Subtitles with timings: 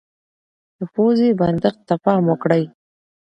[0.77, 2.63] د پوزې بندښت ته پام وکړئ.